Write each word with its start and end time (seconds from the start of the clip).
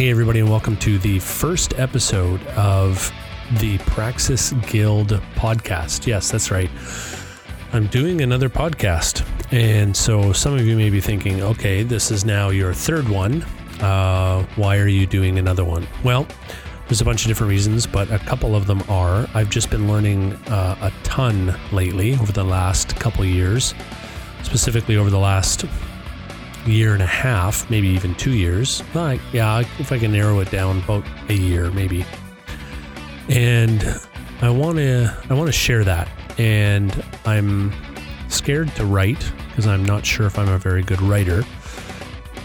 Hey, 0.00 0.08
everybody, 0.08 0.40
and 0.40 0.48
welcome 0.48 0.78
to 0.78 0.96
the 0.96 1.18
first 1.18 1.78
episode 1.78 2.42
of 2.56 3.12
the 3.58 3.76
Praxis 3.80 4.52
Guild 4.70 5.08
podcast. 5.34 6.06
Yes, 6.06 6.30
that's 6.30 6.50
right. 6.50 6.70
I'm 7.74 7.86
doing 7.88 8.22
another 8.22 8.48
podcast. 8.48 9.26
And 9.52 9.94
so 9.94 10.32
some 10.32 10.54
of 10.54 10.66
you 10.66 10.74
may 10.74 10.88
be 10.88 11.02
thinking, 11.02 11.42
okay, 11.42 11.82
this 11.82 12.10
is 12.10 12.24
now 12.24 12.48
your 12.48 12.72
third 12.72 13.10
one. 13.10 13.42
Uh, 13.82 14.46
why 14.56 14.78
are 14.78 14.88
you 14.88 15.04
doing 15.04 15.38
another 15.38 15.66
one? 15.66 15.86
Well, 16.02 16.26
there's 16.88 17.02
a 17.02 17.04
bunch 17.04 17.24
of 17.24 17.28
different 17.28 17.50
reasons, 17.50 17.86
but 17.86 18.10
a 18.10 18.20
couple 18.20 18.56
of 18.56 18.66
them 18.66 18.82
are 18.88 19.28
I've 19.34 19.50
just 19.50 19.68
been 19.68 19.86
learning 19.86 20.32
uh, 20.46 20.78
a 20.80 21.04
ton 21.04 21.54
lately 21.72 22.14
over 22.14 22.32
the 22.32 22.42
last 22.42 22.96
couple 22.96 23.22
years, 23.26 23.74
specifically 24.44 24.96
over 24.96 25.10
the 25.10 25.18
last 25.18 25.66
year 26.66 26.94
and 26.94 27.02
a 27.02 27.06
half, 27.06 27.68
maybe 27.70 27.88
even 27.88 28.14
two 28.14 28.32
years. 28.32 28.82
Like, 28.94 29.20
yeah, 29.32 29.60
if 29.78 29.92
I 29.92 29.98
can 29.98 30.12
narrow 30.12 30.40
it 30.40 30.50
down, 30.50 30.78
about 30.78 31.04
a 31.28 31.34
year 31.34 31.70
maybe. 31.70 32.04
And 33.28 33.82
I 34.42 34.50
want 34.50 34.78
to 34.78 35.16
I 35.28 35.34
want 35.34 35.48
to 35.48 35.52
share 35.52 35.84
that. 35.84 36.08
And 36.38 37.04
I'm 37.24 37.72
scared 38.28 38.74
to 38.76 38.84
write 38.84 39.32
because 39.48 39.66
I'm 39.66 39.84
not 39.84 40.06
sure 40.06 40.26
if 40.26 40.38
I'm 40.38 40.48
a 40.48 40.58
very 40.58 40.82
good 40.82 41.00
writer. 41.02 41.44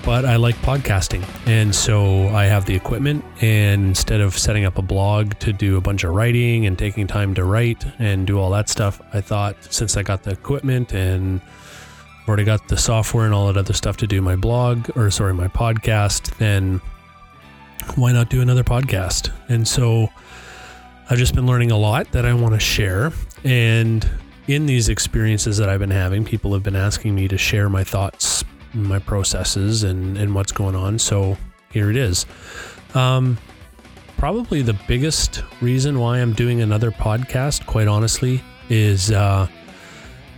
But 0.04 0.24
I 0.24 0.36
like 0.36 0.56
podcasting. 0.58 1.26
And 1.48 1.74
so 1.74 2.28
I 2.28 2.46
have 2.46 2.66
the 2.66 2.76
equipment. 2.76 3.26
And 3.42 3.86
instead 3.86 4.22
of 4.22 4.38
setting 4.38 4.64
up 4.64 4.78
a 4.78 4.84
blog 4.84 5.34
to 5.40 5.52
do 5.52 5.78
a 5.78 5.82
bunch 5.82 6.04
of 6.04 6.14
writing 6.14 6.68
and 6.68 6.78
taking 6.78 7.08
time 7.08 7.34
to 7.36 7.44
write 7.44 7.84
and 7.98 8.28
do 8.28 8.38
all 8.38 8.52
that 8.52 8.70
stuff, 8.70 9.02
I 9.14 9.22
thought 9.22 9.56
since 9.74 9.98
I 9.98 10.04
got 10.04 10.22
the 10.22 10.32
equipment 10.32 10.94
and 10.94 11.42
I've 12.26 12.30
already 12.30 12.44
got 12.44 12.68
the 12.70 12.78
software 12.78 13.26
and 13.26 13.36
all 13.36 13.46
that 13.46 13.56
other 13.56 13.74
stuff 13.74 13.98
to 13.98 14.08
do 14.08 14.20
my 14.20 14.36
blog 14.36 14.90
or 14.98 15.12
sorry, 15.12 15.36
my 15.36 15.48
podcast, 15.48 16.36
then 16.38 16.82
why 17.94 18.14
not 18.14 18.32
do 18.32 18.42
another 18.42 18.64
podcast? 18.64 19.32
And 19.48 19.68
so 19.68 20.10
I've 21.08 21.20
just 21.20 21.36
been 21.36 21.46
learning 21.46 21.70
a 21.70 21.78
lot 21.78 22.12
that 22.14 22.26
I 22.26 22.34
want 22.34 22.56
to 22.56 22.60
share. 22.60 23.14
And 23.44 24.10
in 24.48 24.66
these 24.66 24.90
experiences 24.90 25.60
that 25.60 25.70
I've 25.70 25.78
been 25.80 25.92
having, 25.92 26.26
people 26.26 26.52
have 26.54 26.64
been 26.64 26.76
asking 26.76 27.14
me 27.14 27.28
to 27.28 27.38
share 27.38 27.70
my 27.70 27.84
thoughts, 27.84 28.44
my 28.74 28.98
processes, 28.98 29.84
and, 29.84 30.18
and 30.18 30.34
what's 30.34 30.52
going 30.52 30.76
on. 30.76 30.98
So 30.98 31.38
here 31.70 31.92
it 31.92 31.96
is. 31.96 32.26
Um, 32.96 33.38
probably 34.18 34.64
the 34.64 34.80
biggest 34.88 35.44
reason 35.62 36.00
why 36.00 36.18
I'm 36.18 36.34
doing 36.34 36.64
another 36.64 36.90
podcast, 36.90 37.68
quite 37.68 37.88
honestly, 37.88 38.44
is 38.68 39.12
uh, 39.12 39.48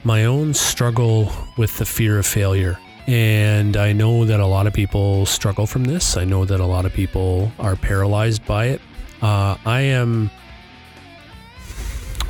my 0.08 0.24
own 0.24 0.54
struggle 0.54 1.30
with 1.58 1.78
the 1.80 1.86
fear 1.86 2.18
of 2.18 2.26
failure. 2.26 2.80
And 3.08 3.76
I 3.76 3.92
know 3.92 4.24
that 4.24 4.40
a 4.40 4.46
lot 4.46 4.66
of 4.66 4.72
people 4.72 5.26
struggle 5.26 5.68
from 5.68 5.84
this. 5.84 6.16
I 6.16 6.24
know 6.24 6.46
that 6.46 6.62
a 6.62 6.66
lot 6.66 6.86
of 6.86 6.94
people 6.94 7.52
are 7.60 7.76
paralyzed 7.76 8.46
by 8.46 8.68
it. 8.68 8.82
Uh, 9.22 9.58
I 9.66 9.82
am 9.82 10.32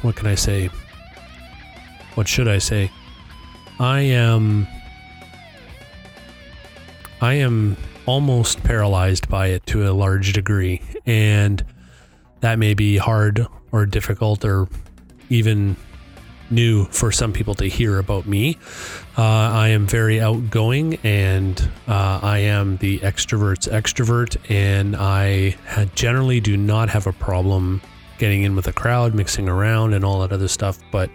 what 0.02 0.16
can 0.16 0.26
I 0.26 0.34
say? 0.34 0.72
What 2.16 2.28
should 2.28 2.48
I 2.48 2.58
say? 2.58 2.92
I 3.80 4.00
am 4.00 4.68
I 7.22 7.36
am 7.36 7.78
almost 8.08 8.64
paralyzed 8.64 9.30
by 9.30 9.48
it 9.50 9.68
to 9.68 9.88
a 9.88 9.94
large 9.94 10.34
degree 10.34 10.82
and 11.06 11.64
that 12.40 12.58
may 12.58 12.74
be 12.74 12.98
hard 12.98 13.46
or 13.72 13.86
difficult 13.86 14.44
or 14.44 14.68
even 15.30 15.76
new 16.50 16.86
for 16.86 17.12
some 17.12 17.34
people 17.34 17.56
to 17.56 17.66
hear 17.66 18.00
about 18.00 18.26
me. 18.26 18.58
Uh, 19.18 19.22
I 19.24 19.70
am 19.70 19.88
very 19.88 20.22
outgoing 20.22 20.96
and 21.04 21.60
uh, 21.88 22.20
I 22.22 22.40
am 22.40 22.78
the 22.78 23.00
extrovert's 23.00 23.68
extrovert, 23.68 24.38
and 24.50 24.96
I 24.96 25.56
generally 25.96 26.40
do 26.40 26.56
not 26.58 26.90
have 26.90 27.08
a 27.08 27.14
problem 27.14 27.82
getting 28.18 28.44
in 28.44 28.56
with 28.56 28.68
a 28.68 28.74
crowd, 28.74 29.14
mixing 29.14 29.48
around, 29.48 29.94
and 29.94 30.04
all 30.04 30.22
that 30.22 30.32
other 30.32 30.48
stuff. 30.48 30.80
But 30.92 31.10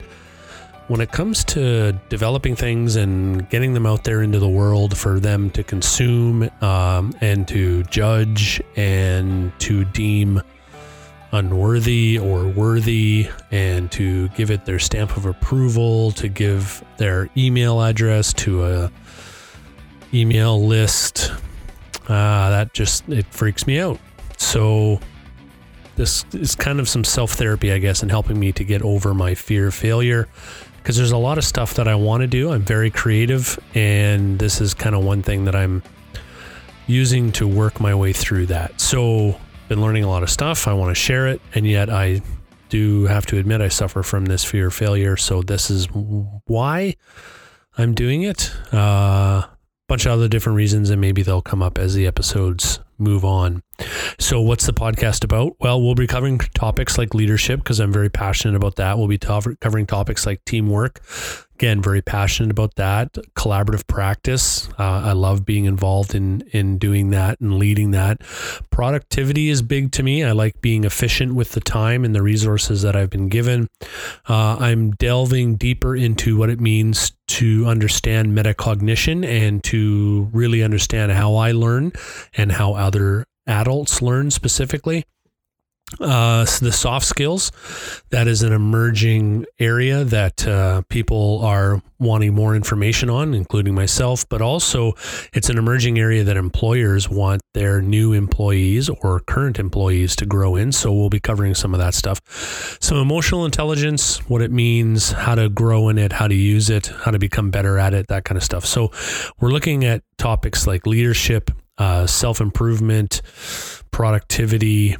when 0.88 1.00
it 1.00 1.12
comes 1.12 1.44
to 1.44 1.93
developing 2.09 2.56
things 2.56 2.97
and 2.97 3.49
getting 3.49 3.72
them 3.72 3.87
out 3.87 4.04
there 4.04 4.22
into 4.22 4.38
the 4.38 4.49
world 4.49 4.97
for 4.97 5.20
them 5.20 5.50
to 5.50 5.62
consume 5.62 6.50
um, 6.60 7.14
and 7.20 7.47
to 7.49 7.82
judge 7.84 8.60
and 8.76 9.53
to 9.60 9.84
deem 9.87 10.43
unworthy 11.32 12.19
or 12.19 12.47
worthy 12.47 13.28
and 13.50 13.91
to 13.93 14.28
give 14.31 14.50
it 14.50 14.65
their 14.65 14.78
stamp 14.78 15.16
of 15.16 15.26
approval, 15.26 16.12
to 16.12 16.28
give 16.28 16.84
their 16.98 17.28
email 17.37 17.82
address 17.82 18.32
to 18.34 18.65
a 18.65 18.93
email 20.15 20.65
list, 20.65 21.32
uh, 22.09 22.50
that 22.50 22.75
just 22.75 23.09
it 23.09 23.26
freaks 23.26 23.66
me 23.66 23.81
out. 23.81 23.98
So 24.37 25.00
this 25.97 26.25
is 26.32 26.54
kind 26.54 26.81
of 26.81 26.88
some 26.88 27.04
self 27.04 27.32
therapy, 27.32 27.72
I 27.72 27.78
guess, 27.78 28.03
in 28.03 28.09
helping 28.09 28.38
me 28.38 28.53
to 28.53 28.64
get 28.64 28.82
over 28.82 29.14
my 29.14 29.34
fear 29.34 29.69
of 29.69 29.75
failure. 29.75 30.28
Because 30.78 30.97
there's 30.97 31.12
a 31.12 31.16
lot 31.16 31.38
of 31.38 31.44
stuff 31.44 31.75
that 31.75 31.87
I 31.87 31.94
want 31.94 32.22
to 32.22 32.26
do. 32.26 32.50
I'm 32.50 32.62
very 32.62 32.91
creative, 32.91 33.56
and 33.72 34.41
this 34.41 34.60
is 34.60 34.75
kind 34.75 34.97
of 34.97 35.04
one 35.04 35.22
thing 35.22 35.44
that 35.44 35.54
I'm 35.54 35.81
using 36.88 37.31
to 37.32 37.47
work 37.47 37.78
my 37.78 37.94
way 37.94 38.12
through 38.12 38.47
that. 38.47 38.81
So, 38.81 39.38
been 39.72 39.81
learning 39.81 40.05
a 40.05 40.09
lot 40.09 40.22
of 40.22 40.28
stuff. 40.28 40.69
I 40.69 40.75
want 40.75 40.91
to 40.91 40.94
share 40.94 41.27
it, 41.28 41.41
and 41.55 41.66
yet 41.66 41.88
I 41.88 42.21
do 42.69 43.06
have 43.06 43.25
to 43.25 43.38
admit 43.38 43.62
I 43.62 43.69
suffer 43.69 44.03
from 44.03 44.27
this 44.27 44.44
fear 44.44 44.66
of 44.66 44.75
failure. 44.75 45.16
So, 45.16 45.41
this 45.41 45.71
is 45.71 45.87
why 45.91 46.94
I'm 47.78 47.94
doing 47.94 48.22
it. 48.22 48.53
A 48.71 48.77
uh, 48.77 49.47
bunch 49.88 50.05
of 50.05 50.12
other 50.12 50.28
different 50.28 50.56
reasons, 50.56 50.91
and 50.91 51.00
maybe 51.00 51.22
they'll 51.22 51.41
come 51.41 51.62
up 51.62 51.78
as 51.78 51.94
the 51.94 52.06
episodes 52.06 52.81
move 52.99 53.25
on. 53.25 53.62
So, 54.19 54.41
what's 54.41 54.66
the 54.66 54.72
podcast 54.72 55.25
about? 55.25 55.56
Well, 55.60 55.83
we'll 55.83 55.94
be 55.94 56.06
covering 56.06 56.38
topics 56.38 56.99
like 56.99 57.15
leadership 57.15 57.60
because 57.60 57.81
I'm 57.81 57.93
very 57.93 58.10
passionate 58.10 58.56
about 58.56 58.77
that. 58.77 58.99
We'll 58.99 59.09
be 59.09 59.19
to- 59.19 59.56
covering 59.60 59.87
topics 59.87 60.27
like 60.27 60.44
teamwork. 60.44 61.00
Again, 61.55 61.81
very 61.81 62.03
passionate 62.03 62.50
about 62.50 62.75
that. 62.75 63.12
Collaborative 63.37 63.87
practice. 63.87 64.69
Uh, 64.78 65.03
I 65.05 65.12
love 65.12 65.44
being 65.44 65.65
involved 65.65 66.15
in 66.15 66.43
in 66.53 66.77
doing 66.78 67.11
that 67.11 67.41
and 67.41 67.59
leading 67.59 67.93
that. 67.93 68.21
Productivity 68.71 69.49
is 69.49 69.62
big 69.62 69.93
to 69.93 70.03
me. 70.03 70.25
I 70.25 70.32
like 70.32 70.61
being 70.61 70.84
efficient 70.84 71.34
with 71.34 71.53
the 71.53 71.61
time 71.61 72.05
and 72.05 72.15
the 72.15 72.22
resources 72.22 72.82
that 72.82 72.97
I've 72.97 73.11
been 73.11 73.28
given. 73.28 73.69
Uh, 74.28 74.56
I'm 74.59 74.91
delving 74.93 75.56
deeper 75.56 75.94
into 75.94 76.37
what 76.37 76.50
it 76.50 76.61
means 76.61 77.12
to 77.28 77.66
understand 77.66 78.37
metacognition 78.37 79.25
and 79.25 79.62
to 79.65 80.28
really 80.32 80.62
understand 80.62 81.12
how 81.12 81.37
I 81.37 81.53
learn 81.53 81.93
and 82.37 82.50
how 82.53 82.75
other 82.75 83.25
adults 83.47 84.03
learn 84.03 84.30
specifically. 84.30 85.04
Uh, 86.00 86.47
the 86.60 86.72
soft 86.72 87.04
skills, 87.04 87.53
that 88.08 88.26
is 88.26 88.42
an 88.42 88.50
emerging 88.50 89.44
area 89.58 90.04
that 90.04 90.47
uh, 90.48 90.80
people 90.88 91.41
are 91.44 91.82
wanting 91.98 92.32
more 92.32 92.56
information 92.56 93.10
on, 93.10 93.34
including 93.34 93.75
myself, 93.75 94.26
but 94.31 94.41
also 94.41 94.94
it's 95.34 95.50
an 95.50 95.58
emerging 95.58 95.98
area 95.98 96.25
that 96.25 96.38
employers 96.38 97.10
want 97.10 97.42
their 97.52 97.82
new 97.82 98.14
employees 98.14 98.88
or 98.88 99.20
current 99.20 99.58
employees 99.58 100.16
to 100.16 100.25
grow 100.25 100.56
in. 100.56 100.72
So 100.72 100.91
we'll 100.92 101.10
be 101.10 101.20
covering 101.20 101.54
some 101.54 101.75
of 101.75 101.81
that 101.81 101.92
stuff. 101.92 102.20
Some 102.81 102.97
emotional 102.97 103.44
intelligence, 103.44 104.19
what 104.31 104.41
it 104.41 104.50
means, 104.50 105.12
how 105.12 105.34
to 105.34 105.50
grow 105.50 105.91
in 105.91 105.98
it, 105.98 106.12
how 106.12 106.26
to 106.26 106.34
use 106.34 106.70
it, 106.70 106.86
how 106.86 107.10
to 107.10 107.19
become 107.19 107.50
better 107.50 107.78
at 107.78 107.92
it, 107.92 108.08
that 108.08 108.25
kind 108.25 108.38
of 108.38 108.42
stuff. 108.42 108.64
So 108.64 108.91
we're 109.41 109.50
looking 109.50 109.84
at 109.84 110.02
topics 110.16 110.66
like 110.66 110.86
leadership, 110.86 111.50
uh, 111.82 112.06
self 112.06 112.41
improvement, 112.41 113.22
productivity, 113.90 114.96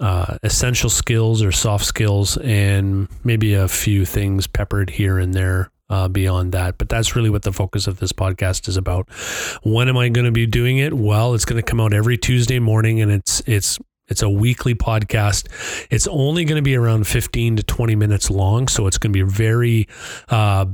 uh, 0.00 0.36
essential 0.42 0.90
skills 0.90 1.40
or 1.40 1.52
soft 1.52 1.84
skills, 1.84 2.36
and 2.38 3.06
maybe 3.22 3.54
a 3.54 3.68
few 3.68 4.04
things 4.04 4.48
peppered 4.48 4.90
here 4.90 5.20
and 5.20 5.34
there 5.34 5.70
uh, 5.88 6.08
beyond 6.08 6.50
that. 6.50 6.78
But 6.78 6.88
that's 6.88 7.14
really 7.14 7.30
what 7.30 7.42
the 7.42 7.52
focus 7.52 7.86
of 7.86 8.00
this 8.00 8.12
podcast 8.12 8.66
is 8.66 8.76
about. 8.76 9.08
When 9.62 9.88
am 9.88 9.96
I 9.96 10.08
going 10.08 10.24
to 10.24 10.32
be 10.32 10.46
doing 10.46 10.78
it? 10.78 10.92
Well, 10.92 11.34
it's 11.34 11.44
going 11.44 11.62
to 11.62 11.68
come 11.68 11.80
out 11.80 11.92
every 11.92 12.18
Tuesday 12.18 12.58
morning, 12.58 13.00
and 13.00 13.12
it's 13.12 13.40
it's 13.46 13.78
it's 14.08 14.22
a 14.22 14.28
weekly 14.28 14.74
podcast. 14.74 15.46
It's 15.90 16.08
only 16.08 16.44
going 16.44 16.56
to 16.56 16.62
be 16.62 16.74
around 16.74 17.06
15 17.06 17.56
to 17.56 17.62
20 17.62 17.94
minutes 17.94 18.30
long, 18.32 18.66
so 18.66 18.88
it's 18.88 18.98
going 18.98 19.12
to 19.12 19.24
be 19.24 19.30
very 19.30 19.86
uh, 20.28 20.66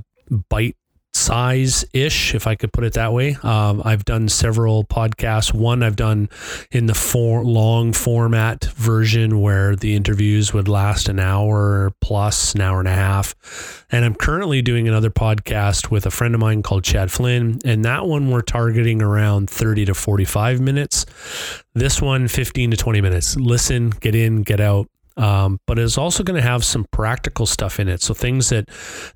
bite 0.48 0.76
size 1.22 1.84
ish, 1.92 2.34
if 2.34 2.46
I 2.46 2.54
could 2.54 2.72
put 2.72 2.84
it 2.84 2.94
that 2.94 3.12
way. 3.12 3.36
Um, 3.42 3.82
I've 3.84 4.04
done 4.04 4.28
several 4.28 4.84
podcasts. 4.84 5.54
One 5.54 5.82
I've 5.82 5.96
done 5.96 6.28
in 6.70 6.86
the 6.86 6.94
for, 6.94 7.44
long 7.44 7.92
format 7.92 8.64
version 8.76 9.40
where 9.40 9.76
the 9.76 9.94
interviews 9.94 10.52
would 10.52 10.68
last 10.68 11.08
an 11.08 11.20
hour 11.20 11.92
plus, 12.00 12.54
an 12.54 12.60
hour 12.60 12.78
and 12.80 12.88
a 12.88 12.94
half. 12.94 13.86
And 13.90 14.04
I'm 14.04 14.14
currently 14.14 14.62
doing 14.62 14.88
another 14.88 15.10
podcast 15.10 15.90
with 15.90 16.06
a 16.06 16.10
friend 16.10 16.34
of 16.34 16.40
mine 16.40 16.62
called 16.62 16.84
Chad 16.84 17.10
Flynn. 17.10 17.58
And 17.64 17.84
that 17.84 18.06
one 18.06 18.30
we're 18.30 18.42
targeting 18.42 19.00
around 19.02 19.48
30 19.48 19.86
to 19.86 19.94
45 19.94 20.60
minutes. 20.60 21.06
This 21.74 22.02
one, 22.02 22.28
15 22.28 22.72
to 22.72 22.76
20 22.76 23.00
minutes. 23.00 23.36
Listen, 23.36 23.90
get 23.90 24.14
in, 24.14 24.42
get 24.42 24.60
out. 24.60 24.88
Um, 25.16 25.58
but 25.66 25.78
it's 25.78 25.98
also 25.98 26.22
going 26.22 26.40
to 26.40 26.46
have 26.46 26.64
some 26.64 26.86
practical 26.90 27.46
stuff 27.46 27.78
in 27.78 27.88
it. 27.88 28.02
So 28.02 28.14
things 28.14 28.48
that 28.50 28.68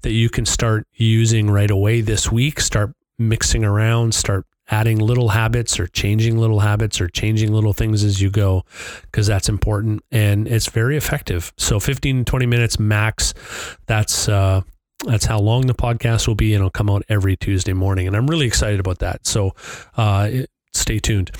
that 0.02 0.12
you 0.12 0.28
can 0.28 0.46
start 0.46 0.86
using 0.92 1.50
right 1.50 1.70
away 1.70 2.00
this 2.00 2.30
week. 2.30 2.60
Start 2.60 2.92
mixing 3.18 3.64
around. 3.64 4.14
Start 4.14 4.46
adding 4.68 4.98
little 4.98 5.28
habits 5.28 5.78
or 5.78 5.86
changing 5.86 6.38
little 6.38 6.60
habits 6.60 7.00
or 7.00 7.08
changing 7.08 7.52
little 7.52 7.72
things 7.72 8.02
as 8.02 8.20
you 8.20 8.30
go 8.30 8.64
because 9.02 9.26
that's 9.26 9.48
important 9.48 10.02
and 10.10 10.48
it's 10.48 10.68
very 10.68 10.96
effective. 10.96 11.52
So 11.56 11.78
15 11.78 12.24
20 12.24 12.46
minutes 12.46 12.78
max. 12.78 13.32
That's 13.86 14.28
uh, 14.28 14.62
that's 15.04 15.26
how 15.26 15.38
long 15.38 15.66
the 15.66 15.74
podcast 15.74 16.26
will 16.26 16.34
be, 16.34 16.54
and 16.54 16.60
it'll 16.60 16.70
come 16.70 16.88
out 16.88 17.02
every 17.08 17.36
Tuesday 17.36 17.74
morning. 17.74 18.06
And 18.06 18.16
I'm 18.16 18.26
really 18.26 18.46
excited 18.46 18.80
about 18.80 19.00
that. 19.00 19.26
So 19.26 19.52
uh, 19.96 20.30
stay 20.72 20.98
tuned. 20.98 21.30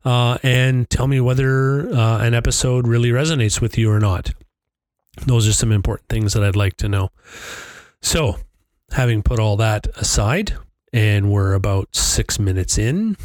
Uh, 0.04 0.38
and 0.42 0.88
tell 0.88 1.06
me 1.06 1.20
whether 1.20 1.90
uh, 1.92 2.18
an 2.20 2.32
episode 2.32 2.86
really 2.86 3.10
resonates 3.10 3.60
with 3.60 3.76
you 3.76 3.90
or 3.90 4.00
not. 4.00 4.32
Those 5.26 5.48
are 5.48 5.52
some 5.52 5.72
important 5.72 6.08
things 6.08 6.32
that 6.34 6.44
I'd 6.44 6.56
like 6.56 6.76
to 6.78 6.88
know. 6.88 7.10
So, 8.02 8.36
having 8.92 9.22
put 9.22 9.40
all 9.40 9.56
that 9.56 9.86
aside, 9.96 10.56
and 10.92 11.30
we're 11.30 11.54
about 11.54 11.94
six 11.94 12.38
minutes 12.38 12.78
in. 12.78 13.16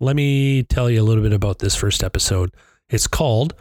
Let 0.00 0.16
me 0.16 0.62
tell 0.62 0.88
you 0.88 1.02
a 1.02 1.04
little 1.04 1.22
bit 1.22 1.32
about 1.32 1.58
this 1.58 1.74
first 1.74 2.04
episode. 2.04 2.52
It's 2.88 3.06
called 3.06 3.54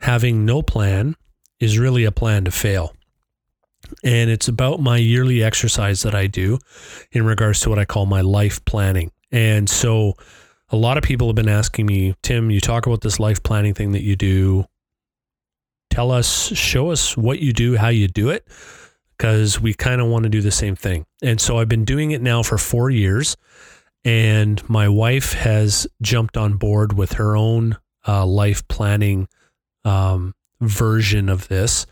Having 0.00 0.44
No 0.44 0.62
Plan 0.62 1.16
is 1.60 1.78
Really 1.78 2.04
a 2.04 2.12
Plan 2.12 2.44
to 2.44 2.50
Fail. 2.50 2.94
And 4.04 4.30
it's 4.30 4.48
about 4.48 4.80
my 4.80 4.96
yearly 4.96 5.42
exercise 5.42 6.02
that 6.02 6.14
I 6.14 6.26
do 6.26 6.58
in 7.10 7.24
regards 7.24 7.60
to 7.60 7.70
what 7.70 7.78
I 7.78 7.84
call 7.84 8.06
my 8.06 8.20
life 8.20 8.64
planning. 8.64 9.10
And 9.30 9.68
so 9.68 10.14
a 10.70 10.76
lot 10.76 10.98
of 10.98 11.04
people 11.04 11.28
have 11.28 11.36
been 11.36 11.48
asking 11.48 11.86
me, 11.86 12.14
Tim, 12.22 12.50
you 12.50 12.60
talk 12.60 12.86
about 12.86 13.00
this 13.00 13.18
life 13.18 13.42
planning 13.42 13.74
thing 13.74 13.92
that 13.92 14.02
you 14.02 14.16
do. 14.16 14.66
Tell 15.90 16.10
us, 16.10 16.48
show 16.56 16.90
us 16.90 17.16
what 17.16 17.40
you 17.40 17.52
do, 17.52 17.76
how 17.76 17.88
you 17.88 18.08
do 18.08 18.30
it 18.30 18.46
because 19.16 19.60
we 19.60 19.74
kind 19.74 20.00
of 20.00 20.08
want 20.08 20.24
to 20.24 20.28
do 20.28 20.40
the 20.40 20.50
same 20.50 20.76
thing. 20.76 21.06
And 21.22 21.40
so 21.40 21.58
I've 21.58 21.68
been 21.68 21.84
doing 21.84 22.10
it 22.10 22.22
now 22.22 22.42
for 22.42 22.58
four 22.58 22.90
years. 22.90 23.36
And 24.04 24.68
my 24.68 24.88
wife 24.88 25.32
has 25.34 25.86
jumped 26.00 26.36
on 26.36 26.54
board 26.54 26.92
with 26.98 27.12
her 27.14 27.36
own 27.36 27.76
uh, 28.06 28.26
life 28.26 28.66
planning 28.66 29.28
um, 29.84 30.34
version 30.60 31.28
of 31.28 31.48
this. 31.48 31.86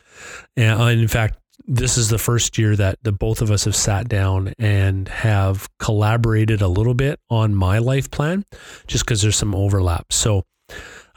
And 0.56 0.80
uh, 0.80 0.86
in 0.86 1.08
fact, 1.08 1.38
this 1.66 1.96
is 1.96 2.08
the 2.08 2.18
first 2.18 2.58
year 2.58 2.74
that 2.74 2.98
the 3.02 3.12
both 3.12 3.42
of 3.42 3.50
us 3.50 3.64
have 3.64 3.76
sat 3.76 4.08
down 4.08 4.54
and 4.58 5.06
have 5.08 5.68
collaborated 5.78 6.62
a 6.62 6.68
little 6.68 6.94
bit 6.94 7.20
on 7.28 7.54
my 7.54 7.78
life 7.78 8.10
plan, 8.10 8.44
just 8.88 9.04
because 9.04 9.22
there's 9.22 9.36
some 9.36 9.54
overlap. 9.54 10.12
So, 10.12 10.44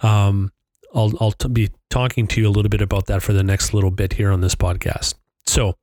um, 0.03 0.51
I'll 0.93 1.11
I'll 1.19 1.31
t- 1.31 1.49
be 1.49 1.69
talking 1.89 2.27
to 2.27 2.41
you 2.41 2.47
a 2.47 2.51
little 2.51 2.69
bit 2.69 2.81
about 2.81 3.07
that 3.07 3.23
for 3.23 3.33
the 3.33 3.43
next 3.43 3.73
little 3.73 3.89
bit 3.89 4.13
here 4.13 4.31
on 4.31 4.41
this 4.41 4.53
podcast. 4.53 5.15
So, 5.45 5.75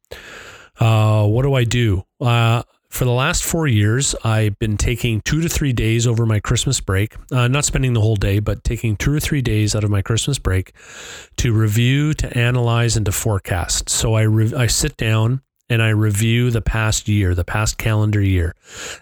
uh, 0.78 1.26
what 1.26 1.42
do 1.42 1.54
I 1.54 1.64
do? 1.64 2.04
Uh, 2.20 2.62
for 2.90 3.04
the 3.04 3.12
last 3.12 3.44
four 3.44 3.68
years, 3.68 4.16
I've 4.24 4.58
been 4.58 4.76
taking 4.76 5.20
two 5.20 5.40
to 5.42 5.48
three 5.48 5.72
days 5.72 6.08
over 6.08 6.26
my 6.26 6.40
Christmas 6.40 6.80
break, 6.80 7.14
uh, 7.30 7.46
not 7.46 7.64
spending 7.64 7.92
the 7.92 8.00
whole 8.00 8.16
day, 8.16 8.40
but 8.40 8.64
taking 8.64 8.96
two 8.96 9.14
or 9.14 9.20
three 9.20 9.42
days 9.42 9.76
out 9.76 9.84
of 9.84 9.90
my 9.90 10.02
Christmas 10.02 10.40
break 10.40 10.72
to 11.36 11.52
review, 11.52 12.14
to 12.14 12.36
analyze, 12.36 12.96
and 12.96 13.06
to 13.06 13.12
forecast. 13.12 13.88
So 13.88 14.14
I, 14.14 14.22
re- 14.22 14.54
I 14.54 14.66
sit 14.66 14.96
down 14.96 15.40
and 15.68 15.80
I 15.80 15.90
review 15.90 16.50
the 16.50 16.60
past 16.60 17.06
year, 17.06 17.32
the 17.32 17.44
past 17.44 17.78
calendar 17.78 18.20
year, 18.20 18.56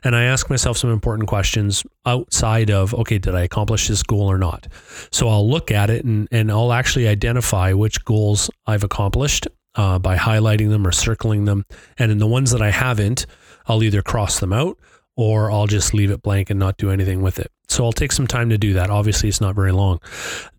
and 0.04 0.14
I 0.14 0.25
ask 0.25 0.50
myself 0.50 0.76
some 0.76 0.90
important 0.90 1.26
questions 1.26 1.82
outside 2.04 2.70
of, 2.70 2.93
okay, 2.93 3.16
did 3.16 3.34
I 3.34 3.40
accomplish 3.40 3.88
this 3.88 4.02
goal 4.02 4.31
or 4.31 4.37
not? 4.37 4.69
So 5.11 5.28
I'll 5.28 5.49
look 5.49 5.70
at 5.70 5.88
it 5.88 6.04
and, 6.04 6.28
and 6.31 6.52
I'll 6.52 6.75
actually 6.75 7.08
identify 7.08 7.72
which 7.72 8.04
goals 8.04 8.50
I've 8.66 8.84
accomplished 8.84 9.49
uh, 9.74 9.98
by 9.98 10.16
highlighting 10.16 10.70
them 10.70 10.86
or 10.86 10.92
circling 10.92 11.44
them. 11.44 11.64
And 11.98 12.10
in 12.10 12.18
the 12.18 12.26
ones 12.26 12.50
that 12.50 12.62
I 12.62 12.70
haven't, 12.70 13.26
I'll 13.66 13.82
either 13.82 14.02
cross 14.02 14.40
them 14.40 14.52
out 14.52 14.78
or 15.16 15.50
I'll 15.50 15.66
just 15.66 15.94
leave 15.94 16.10
it 16.10 16.22
blank 16.22 16.50
and 16.50 16.58
not 16.58 16.76
do 16.76 16.90
anything 16.90 17.22
with 17.22 17.38
it. 17.38 17.50
So 17.68 17.84
I'll 17.84 17.92
take 17.92 18.12
some 18.12 18.26
time 18.26 18.50
to 18.50 18.58
do 18.58 18.72
that. 18.74 18.90
Obviously, 18.90 19.28
it's 19.28 19.40
not 19.40 19.54
very 19.54 19.72
long. 19.72 20.00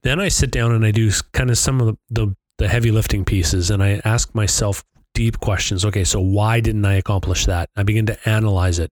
Then 0.03 0.19
I 0.19 0.27
sit 0.27 0.51
down 0.51 0.71
and 0.71 0.85
I 0.85 0.91
do 0.91 1.11
kind 1.33 1.49
of 1.49 1.57
some 1.57 1.81
of 1.81 1.87
the, 1.87 1.97
the, 2.09 2.35
the 2.57 2.67
heavy 2.67 2.91
lifting 2.91 3.25
pieces 3.25 3.71
and 3.71 3.81
I 3.81 4.01
ask 4.03 4.35
myself 4.35 4.83
deep 5.13 5.39
questions. 5.39 5.85
Okay, 5.85 6.03
so 6.03 6.19
why 6.19 6.59
didn't 6.59 6.85
I 6.85 6.93
accomplish 6.93 7.45
that? 7.45 7.69
I 7.75 7.83
begin 7.83 8.05
to 8.07 8.29
analyze 8.29 8.79
it. 8.79 8.91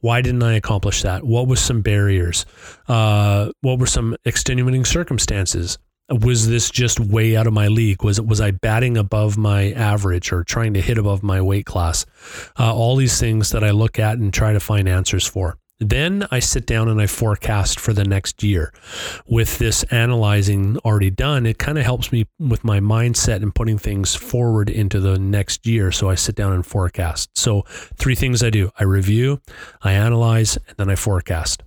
Why 0.00 0.22
didn't 0.22 0.42
I 0.42 0.54
accomplish 0.54 1.02
that? 1.02 1.24
What 1.24 1.48
was 1.48 1.60
some 1.60 1.82
barriers? 1.82 2.46
Uh, 2.88 3.52
what 3.60 3.78
were 3.78 3.86
some 3.86 4.16
extenuating 4.24 4.84
circumstances? 4.84 5.78
Was 6.10 6.48
this 6.48 6.70
just 6.70 7.00
way 7.00 7.36
out 7.36 7.46
of 7.46 7.52
my 7.52 7.68
league? 7.68 8.02
Was 8.02 8.18
it 8.18 8.26
was 8.26 8.40
I 8.40 8.50
batting 8.50 8.96
above 8.96 9.36
my 9.36 9.72
average 9.72 10.32
or 10.32 10.44
trying 10.44 10.74
to 10.74 10.80
hit 10.80 10.98
above 10.98 11.22
my 11.22 11.40
weight 11.40 11.66
class? 11.66 12.06
Uh, 12.58 12.74
all 12.74 12.96
these 12.96 13.18
things 13.20 13.50
that 13.50 13.64
I 13.64 13.70
look 13.70 13.98
at 13.98 14.18
and 14.18 14.32
try 14.32 14.52
to 14.52 14.60
find 14.60 14.88
answers 14.88 15.26
for. 15.26 15.56
Then 15.82 16.26
I 16.30 16.40
sit 16.40 16.66
down 16.66 16.88
and 16.88 17.00
I 17.00 17.06
forecast 17.06 17.80
for 17.80 17.94
the 17.94 18.04
next 18.04 18.42
year. 18.42 18.70
With 19.26 19.58
this 19.58 19.82
analyzing 19.84 20.76
already 20.84 21.08
done, 21.08 21.46
it 21.46 21.58
kind 21.58 21.78
of 21.78 21.84
helps 21.84 22.12
me 22.12 22.26
with 22.38 22.64
my 22.64 22.80
mindset 22.80 23.36
and 23.36 23.54
putting 23.54 23.78
things 23.78 24.14
forward 24.14 24.68
into 24.68 25.00
the 25.00 25.18
next 25.18 25.66
year. 25.66 25.90
So 25.90 26.10
I 26.10 26.16
sit 26.16 26.34
down 26.34 26.52
and 26.52 26.66
forecast. 26.66 27.30
So, 27.34 27.62
three 27.96 28.14
things 28.14 28.42
I 28.42 28.50
do 28.50 28.70
I 28.78 28.84
review, 28.84 29.40
I 29.80 29.92
analyze, 29.92 30.58
and 30.68 30.76
then 30.76 30.90
I 30.90 30.96
forecast. 30.96 31.62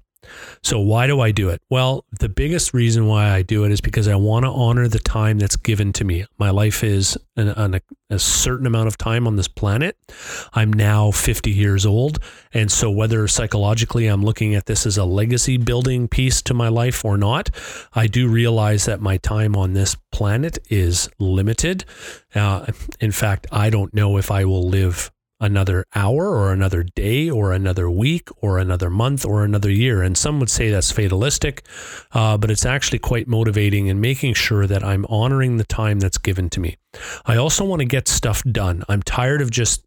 So, 0.61 0.79
why 0.79 1.07
do 1.07 1.19
I 1.19 1.31
do 1.31 1.49
it? 1.49 1.61
Well, 1.69 2.05
the 2.19 2.29
biggest 2.29 2.73
reason 2.73 3.07
why 3.07 3.29
I 3.29 3.41
do 3.41 3.65
it 3.65 3.71
is 3.71 3.81
because 3.81 4.07
I 4.07 4.15
want 4.15 4.43
to 4.43 4.49
honor 4.49 4.87
the 4.87 4.99
time 4.99 5.39
that's 5.39 5.55
given 5.55 5.93
to 5.93 6.03
me. 6.03 6.25
My 6.37 6.49
life 6.49 6.83
is 6.83 7.17
an, 7.35 7.49
an, 7.49 7.81
a 8.09 8.19
certain 8.19 8.65
amount 8.65 8.87
of 8.87 8.97
time 8.97 9.27
on 9.27 9.35
this 9.35 9.47
planet. 9.47 9.97
I'm 10.53 10.71
now 10.71 11.11
50 11.11 11.51
years 11.51 11.85
old. 11.85 12.19
And 12.53 12.71
so, 12.71 12.89
whether 12.89 13.27
psychologically 13.27 14.07
I'm 14.07 14.23
looking 14.23 14.55
at 14.55 14.65
this 14.65 14.85
as 14.85 14.97
a 14.97 15.05
legacy 15.05 15.57
building 15.57 16.07
piece 16.07 16.41
to 16.43 16.53
my 16.53 16.69
life 16.69 17.03
or 17.03 17.17
not, 17.17 17.49
I 17.93 18.07
do 18.07 18.27
realize 18.27 18.85
that 18.85 19.01
my 19.01 19.17
time 19.17 19.55
on 19.55 19.73
this 19.73 19.95
planet 20.11 20.59
is 20.69 21.09
limited. 21.19 21.85
Uh, 22.33 22.67
in 22.99 23.11
fact, 23.11 23.47
I 23.51 23.69
don't 23.69 23.93
know 23.93 24.17
if 24.17 24.31
I 24.31 24.45
will 24.45 24.67
live 24.67 25.11
another 25.43 25.85
hour 25.93 26.29
or 26.29 26.53
another 26.53 26.83
day 26.83 27.29
or 27.29 27.51
another 27.51 27.89
week 27.89 28.29
or 28.37 28.57
another 28.59 28.89
month 28.89 29.25
or 29.25 29.43
another 29.43 29.69
year. 29.69 30.01
And 30.01 30.17
some 30.17 30.39
would 30.39 30.49
say 30.49 30.69
that's 30.69 30.91
fatalistic, 30.91 31.65
uh, 32.13 32.37
but 32.37 32.49
it's 32.49 32.65
actually 32.65 32.99
quite 32.99 33.27
motivating 33.27 33.87
in 33.87 33.99
making 33.99 34.35
sure 34.35 34.65
that 34.65 34.83
I'm 34.83 35.05
honoring 35.07 35.57
the 35.57 35.65
time 35.65 35.99
that's 35.99 36.17
given 36.17 36.49
to 36.51 36.61
me. 36.61 36.77
I 37.25 37.35
also 37.35 37.65
want 37.65 37.81
to 37.81 37.85
get 37.85 38.07
stuff 38.07 38.41
done. 38.43 38.83
I'm 38.87 39.03
tired 39.03 39.41
of 39.41 39.51
just 39.51 39.83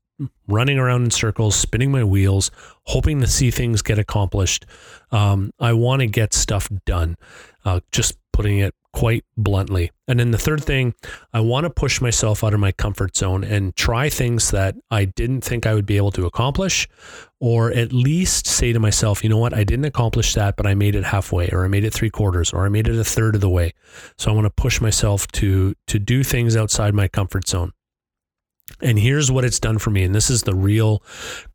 running 0.47 0.79
around 0.79 1.05
in 1.05 1.11
circles, 1.11 1.57
spinning 1.57 1.91
my 1.91 2.05
wheels, 2.05 2.51
hoping 2.85 3.21
to 3.21 3.27
see 3.27 3.51
things 3.51 3.81
get 3.81 3.99
accomplished. 3.99 4.67
Um, 5.11 5.53
I 5.59 5.73
want 5.73 6.01
to 6.01 6.07
get 6.07 6.35
stuff 6.35 6.69
done. 6.85 7.17
Uh, 7.65 7.81
just 7.93 8.19
putting 8.33 8.59
it 8.59 8.75
quite 8.97 9.27
bluntly. 9.37 9.91
And 10.09 10.19
then 10.19 10.31
the 10.31 10.39
third 10.39 10.65
thing, 10.65 10.95
I 11.31 11.41
want 11.41 11.65
to 11.65 11.71
push 11.71 12.01
myself 12.01 12.43
out 12.43 12.55
of 12.55 12.61
my 12.61 12.73
comfort 12.73 13.15
zone 13.15 13.45
and 13.45 13.77
try 13.77 14.09
things 14.09 14.51
that 14.53 14.75
I 14.91 15.05
didn't 15.05 15.43
think 15.43 15.67
I 15.67 15.75
would 15.75 15.85
be 15.85 15.99
able 15.99 16.13
to 16.13 16.25
accomplish, 16.25 16.89
or 17.39 17.71
at 17.71 17.93
least 17.93 18.47
say 18.47 18.73
to 18.73 18.81
myself, 18.81 19.23
you 19.23 19.29
know 19.29 19.37
what, 19.37 19.53
I 19.53 19.65
didn't 19.65 19.85
accomplish 19.85 20.33
that, 20.33 20.57
but 20.57 20.67
I 20.67 20.75
made 20.75 20.95
it 20.95 21.05
halfway, 21.05 21.51
or 21.51 21.63
I 21.67 21.69
made 21.69 21.85
it 21.85 21.93
three 21.93 22.09
quarters, 22.09 22.55
or 22.55 22.65
I 22.65 22.71
made 22.71 22.89
it 22.89 22.99
a 22.99 23.05
third 23.05 23.35
of 23.35 23.43
the 23.43 23.51
way. 23.51 23.75
So 24.17 24.31
I 24.31 24.35
want 24.35 24.47
to 24.47 24.63
push 24.63 24.81
myself 24.81 25.29
to 25.33 25.75
to 25.89 25.99
do 25.99 26.25
things 26.25 26.57
outside 26.57 26.95
my 26.95 27.07
comfort 27.07 27.47
zone. 27.47 27.73
And 28.83 28.99
here's 28.99 29.31
what 29.31 29.45
it's 29.45 29.61
done 29.61 29.79
for 29.79 29.91
me. 29.91 30.05
And 30.05 30.15
this 30.15 30.29
is 30.29 30.43
the 30.43 30.55
real 30.55 31.03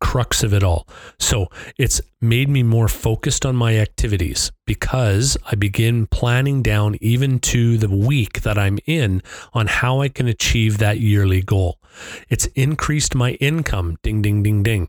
crux 0.00 0.42
of 0.42 0.52
it 0.52 0.64
all. 0.64 0.88
So 1.18 1.48
it's 1.78 2.00
made 2.20 2.48
me 2.48 2.62
more 2.62 2.88
focused 2.88 3.46
on 3.46 3.54
my 3.54 3.76
activities 3.76 4.50
because 4.66 5.36
I 5.50 5.54
begin 5.54 6.06
planning 6.06 6.62
down 6.62 6.96
even 7.00 7.38
to 7.40 7.78
the 7.78 7.94
week 7.94 8.42
that 8.42 8.58
I'm 8.58 8.78
in 8.86 9.22
on 9.52 9.66
how 9.66 10.00
I 10.00 10.08
can 10.08 10.26
achieve 10.26 10.78
that 10.78 10.98
yearly 10.98 11.42
goal. 11.42 11.78
It's 12.28 12.46
increased 12.46 13.14
my 13.14 13.32
income. 13.32 13.98
Ding, 14.02 14.22
ding, 14.22 14.42
ding, 14.42 14.62
ding. 14.62 14.88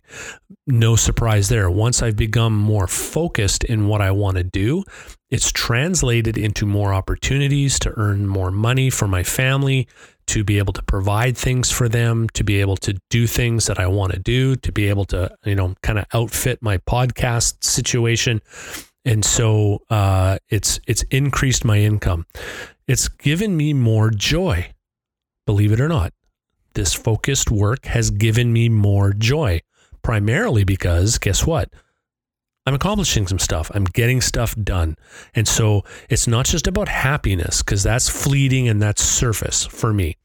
No 0.66 0.96
surprise 0.96 1.50
there. 1.50 1.70
Once 1.70 2.02
I've 2.02 2.16
become 2.16 2.56
more 2.56 2.88
focused 2.88 3.64
in 3.64 3.88
what 3.88 4.02
I 4.02 4.12
want 4.12 4.38
to 4.38 4.44
do, 4.44 4.84
it's 5.30 5.52
translated 5.52 6.38
into 6.38 6.66
more 6.66 6.94
opportunities 6.94 7.80
to 7.80 7.92
earn 7.98 8.28
more 8.28 8.52
money 8.52 8.90
for 8.90 9.08
my 9.08 9.24
family, 9.24 9.88
to 10.28 10.44
be 10.44 10.58
able 10.58 10.74
to 10.74 10.84
provide 10.84 11.38
things 11.38 11.72
for 11.72 11.90
them, 11.90 12.30
to 12.30 12.44
be 12.44 12.62
able 12.62 12.78
to 12.78 12.98
do 13.10 13.28
things 13.28 13.66
that 13.68 13.80
I 13.80 13.88
want 13.88 14.14
to 14.14 14.20
do, 14.20 14.56
to 14.58 14.72
be 14.72 14.90
able 14.90 15.06
to, 15.06 15.36
you 15.46 15.56
know, 15.56 15.76
kind 15.84 16.00
of 16.00 16.06
outfit 16.14 16.60
my 16.62 16.78
podcast 16.80 17.64
situation. 17.64 18.42
And 19.06 19.26
so 19.26 19.80
uh, 19.90 20.38
it's 20.50 20.80
it's 20.88 21.04
increased 21.04 21.66
my 21.66 21.78
income. 21.80 22.26
It's 22.88 23.08
given 23.08 23.58
me 23.58 23.74
more 23.74 24.10
joy. 24.10 24.72
Believe 25.46 25.72
it 25.74 25.82
or 25.82 25.90
not, 25.90 26.14
this 26.74 26.94
focused 26.94 27.52
work 27.52 27.86
has 27.86 28.10
given 28.12 28.54
me 28.54 28.70
more 28.70 29.14
joy, 29.14 29.62
primarily 30.04 30.64
because 30.64 31.18
guess 31.18 31.46
what? 31.46 31.70
I'm 32.66 32.74
accomplishing 32.74 33.28
some 33.28 33.40
stuff. 33.40 33.70
I'm 33.74 33.84
getting 33.84 34.22
stuff 34.22 34.56
done. 34.64 34.96
And 35.36 35.48
so 35.48 35.84
it's 36.10 36.28
not 36.28 36.46
just 36.46 36.68
about 36.68 36.88
happiness, 36.88 37.62
because 37.62 37.84
that's 37.84 38.10
fleeting 38.10 38.68
and 38.70 38.82
that's 38.82 39.04
surface 39.04 39.66
for 39.66 39.94
me 39.94 40.18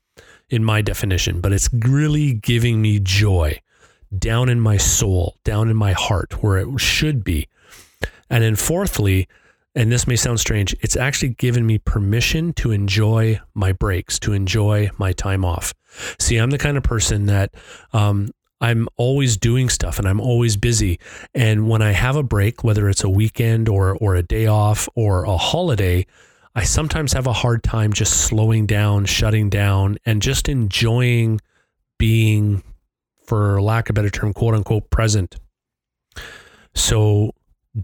in 0.49 0.65
my 0.65 0.81
definition, 0.81 1.41
but 1.41 1.53
it's 1.53 1.69
really 1.73 2.35
giving 2.35 2.81
me 2.81 3.01
joy 3.01 3.61
down 4.17 4.49
in 4.49 4.61
my 4.61 4.77
soul, 4.77 5.37
down 5.45 5.69
in 5.69 5.77
my 5.77 5.93
heart, 5.93 6.43
where 6.43 6.57
it 6.59 6.81
should 6.81 7.23
be. 7.25 7.49
And 8.31 8.43
then, 8.43 8.57
fourthly, 8.57 9.29
and 9.75 9.93
this 9.93 10.07
may 10.07 10.17
sound 10.17 10.41
strange, 10.41 10.75
it's 10.81 10.97
actually 10.97 11.31
given 11.31 11.67
me 11.67 11.79
permission 11.79 12.53
to 12.55 12.71
enjoy 12.71 13.41
my 13.55 13.73
breaks, 13.73 14.19
to 14.21 14.33
enjoy 14.33 14.91
my 14.97 15.13
time 15.13 15.45
off. 15.45 15.75
See, 16.19 16.37
I'm 16.37 16.51
the 16.51 16.59
kind 16.59 16.77
of 16.77 16.83
person 16.83 17.27
that 17.27 17.55
um, 17.93 18.31
I'm 18.61 18.89
always 18.97 19.37
doing 19.37 19.69
stuff 19.69 19.99
and 19.99 20.09
I'm 20.09 20.21
always 20.21 20.57
busy. 20.57 20.99
And 21.35 21.69
when 21.69 21.83
I 21.83 21.93
have 21.93 22.17
a 22.17 22.23
break, 22.23 22.65
whether 22.65 22.89
it's 22.89 23.05
a 23.05 23.09
weekend 23.09 23.69
or 23.69 23.97
or 23.97 24.17
a 24.17 24.23
day 24.23 24.47
off 24.47 24.89
or 24.95 25.25
a 25.25 25.37
holiday, 25.37 26.07
I 26.55 26.65
sometimes 26.65 27.13
have 27.13 27.27
a 27.27 27.33
hard 27.33 27.63
time 27.63 27.93
just 27.93 28.25
slowing 28.25 28.67
down, 28.67 29.05
shutting 29.05 29.49
down, 29.49 29.99
and 30.05 30.21
just 30.21 30.49
enjoying 30.49 31.41
being, 31.99 32.65
for 33.25 33.63
lack 33.63 33.89
of 33.89 33.95
a 33.95 34.01
better 34.01 34.11
term, 34.11 34.33
quote 34.33 34.55
unquote, 34.55 34.91
present. 34.91 35.37
So 36.75 37.33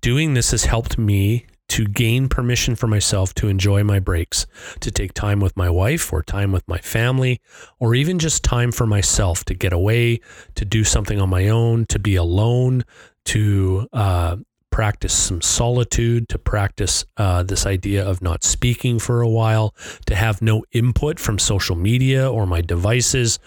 doing 0.00 0.34
this 0.34 0.50
has 0.50 0.64
helped 0.64 0.98
me 0.98 1.46
to 1.74 1.88
gain 1.88 2.28
permission 2.28 2.76
for 2.76 2.86
myself 2.86 3.34
to 3.34 3.48
enjoy 3.48 3.82
my 3.82 3.98
breaks, 3.98 4.46
to 4.78 4.92
take 4.92 5.12
time 5.12 5.40
with 5.40 5.56
my 5.56 5.68
wife 5.68 6.12
or 6.12 6.22
time 6.22 6.52
with 6.52 6.62
my 6.68 6.78
family, 6.78 7.40
or 7.80 7.96
even 7.96 8.16
just 8.20 8.44
time 8.44 8.70
for 8.70 8.86
myself 8.86 9.44
to 9.44 9.54
get 9.54 9.72
away, 9.72 10.20
to 10.54 10.64
do 10.64 10.84
something 10.84 11.20
on 11.20 11.28
my 11.28 11.48
own, 11.48 11.84
to 11.86 11.98
be 11.98 12.14
alone, 12.14 12.84
to 13.24 13.88
uh, 13.92 14.36
practice 14.70 15.12
some 15.12 15.42
solitude, 15.42 16.28
to 16.28 16.38
practice 16.38 17.04
uh, 17.16 17.42
this 17.42 17.66
idea 17.66 18.08
of 18.08 18.22
not 18.22 18.44
speaking 18.44 19.00
for 19.00 19.20
a 19.20 19.28
while, 19.28 19.74
to 20.06 20.14
have 20.14 20.40
no 20.40 20.62
input 20.70 21.18
from 21.18 21.40
social 21.40 21.74
media 21.74 22.30
or 22.30 22.46
my 22.46 22.60
devices 22.60 23.40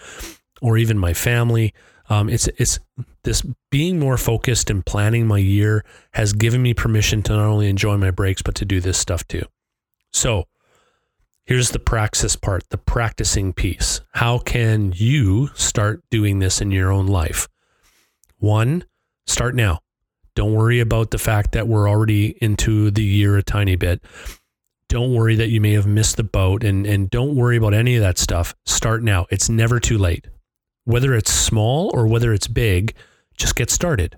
or 0.60 0.76
even 0.76 0.98
my 0.98 1.14
family. 1.14 1.72
Um, 2.08 2.28
it's 2.28 2.48
it's 2.56 2.78
this 3.24 3.42
being 3.70 3.98
more 3.98 4.16
focused 4.16 4.70
and 4.70 4.84
planning 4.84 5.26
my 5.26 5.38
year 5.38 5.84
has 6.12 6.32
given 6.32 6.62
me 6.62 6.72
permission 6.72 7.22
to 7.24 7.32
not 7.34 7.44
only 7.44 7.68
enjoy 7.68 7.96
my 7.96 8.10
breaks 8.10 8.42
but 8.42 8.54
to 8.56 8.64
do 8.64 8.80
this 8.80 8.98
stuff 8.98 9.26
too. 9.28 9.44
So 10.12 10.44
here's 11.44 11.70
the 11.70 11.78
praxis 11.78 12.36
part, 12.36 12.64
the 12.70 12.78
practicing 12.78 13.52
piece. 13.52 14.00
How 14.12 14.38
can 14.38 14.92
you 14.96 15.48
start 15.54 16.02
doing 16.10 16.38
this 16.38 16.60
in 16.60 16.70
your 16.70 16.90
own 16.90 17.06
life? 17.06 17.48
One, 18.38 18.84
start 19.26 19.54
now. 19.54 19.80
Don't 20.34 20.54
worry 20.54 20.80
about 20.80 21.10
the 21.10 21.18
fact 21.18 21.52
that 21.52 21.68
we're 21.68 21.90
already 21.90 22.38
into 22.40 22.90
the 22.90 23.02
year 23.02 23.36
a 23.36 23.42
tiny 23.42 23.76
bit. 23.76 24.02
Don't 24.88 25.12
worry 25.12 25.34
that 25.34 25.48
you 25.48 25.60
may 25.60 25.72
have 25.72 25.86
missed 25.86 26.16
the 26.16 26.24
boat 26.24 26.64
and, 26.64 26.86
and 26.86 27.10
don't 27.10 27.34
worry 27.34 27.58
about 27.58 27.74
any 27.74 27.96
of 27.96 28.02
that 28.02 28.16
stuff. 28.16 28.54
Start 28.64 29.02
now. 29.02 29.26
It's 29.30 29.50
never 29.50 29.80
too 29.80 29.98
late 29.98 30.26
whether 30.88 31.14
it's 31.14 31.30
small 31.30 31.90
or 31.92 32.06
whether 32.06 32.32
it's 32.32 32.48
big, 32.48 32.94
just 33.36 33.54
get 33.54 33.68
started. 33.68 34.16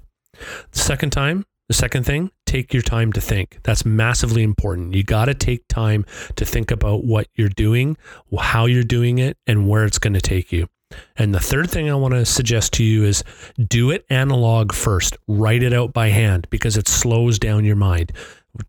The 0.71 0.79
second 0.79 1.11
time, 1.11 1.45
the 1.67 1.75
second 1.75 2.05
thing, 2.07 2.31
take 2.47 2.73
your 2.73 2.83
time 2.83 3.13
to 3.15 3.21
think. 3.21 3.59
That's 3.65 3.85
massively 3.85 4.45
important. 4.45 4.95
You 4.95 5.03
got 5.03 5.25
to 5.25 5.35
take 5.35 5.67
time 5.67 6.07
to 6.37 6.45
think 6.45 6.71
about 6.71 7.05
what 7.05 7.27
you're 7.35 7.49
doing, 7.49 7.97
how 8.39 8.67
you're 8.67 8.85
doing 8.85 9.19
it, 9.19 9.37
and 9.49 9.69
where 9.69 9.85
it's 9.85 9.99
going 9.99 10.15
to 10.15 10.21
take 10.21 10.53
you. 10.53 10.69
And 11.17 11.35
the 11.35 11.41
third 11.41 11.69
thing 11.69 11.91
I 11.91 11.95
want 11.95 12.15
to 12.15 12.25
suggest 12.25 12.73
to 12.75 12.85
you 12.85 13.03
is 13.03 13.25
do 13.69 13.91
it 13.91 14.05
analog 14.09 14.73
first. 14.73 15.17
Write 15.27 15.65
it 15.65 15.73
out 15.73 15.93
by 15.93 16.11
hand 16.11 16.47
because 16.51 16.77
it 16.77 16.87
slows 16.87 17.41
down 17.41 17.65
your 17.65 17.77
mind 17.77 18.13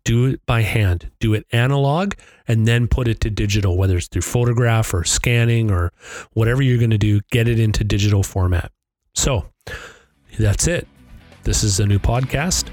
do 0.04 0.26
it 0.26 0.44
by 0.46 0.62
hand, 0.62 1.10
do 1.20 1.34
it 1.34 1.46
analog, 1.52 2.14
and 2.48 2.66
then 2.66 2.88
put 2.88 3.08
it 3.08 3.20
to 3.20 3.30
digital, 3.30 3.76
whether 3.76 3.96
it's 3.96 4.08
through 4.08 4.22
photograph 4.22 4.92
or 4.94 5.04
scanning 5.04 5.70
or 5.70 5.92
whatever 6.32 6.62
you're 6.62 6.78
going 6.78 6.90
to 6.90 6.98
do, 6.98 7.20
get 7.30 7.48
it 7.48 7.58
into 7.58 7.84
digital 7.84 8.22
format. 8.22 8.70
So 9.14 9.46
that's 10.38 10.66
it. 10.66 10.86
This 11.44 11.64
is 11.64 11.80
a 11.80 11.86
new 11.86 11.98
podcast, 11.98 12.68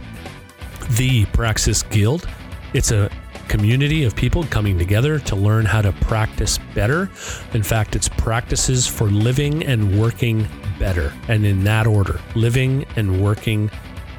The 0.98 1.26
Praxis 1.28 1.84
Guild. 1.84 2.28
It's 2.74 2.92
a 2.92 3.10
community 3.48 4.04
of 4.04 4.16
people 4.16 4.44
coming 4.46 4.78
together 4.78 5.18
to 5.18 5.36
learn 5.36 5.66
how 5.66 5.82
to 5.82 5.92
practice 5.94 6.60
better. 6.76 7.10
In 7.54 7.64
fact, 7.64 7.96
it's 7.96 8.08
practices 8.08 8.86
for 8.86 9.10
living 9.10 9.66
and 9.66 10.00
working 10.00 10.48
better, 10.78 11.12
and 11.28 11.46
in 11.46 11.64
that 11.64 11.88
order 11.88 12.22
living 12.36 12.86
and 12.96 13.22
working 13.24 13.70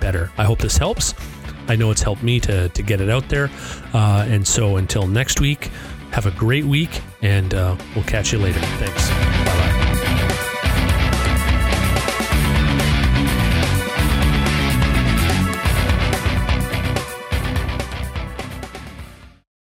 better. 0.01 0.31
I 0.37 0.45
hope 0.45 0.59
this 0.59 0.77
helps. 0.77 1.15
I 1.71 1.77
know 1.77 1.93
it's 1.93 2.03
helped 2.03 2.25
me 2.25 2.41
to, 2.41 2.69
to 2.69 2.83
get 2.83 3.01
it 3.01 3.09
out 3.09 3.29
there. 3.29 3.49
Uh, 3.95 4.27
and 4.29 4.47
so 4.47 4.77
until 4.77 5.07
next 5.07 5.41
week, 5.41 5.71
have 6.11 6.27
a 6.27 6.33
great 6.33 6.65
week, 6.65 7.01
and 7.23 7.55
uh, 7.55 7.77
we'll 7.95 8.05
catch 8.05 8.33
you 8.33 8.39
later. 8.39 8.59
Thanks. 8.59 9.40